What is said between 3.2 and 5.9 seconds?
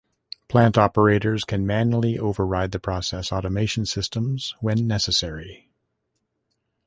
automation systems when necessary.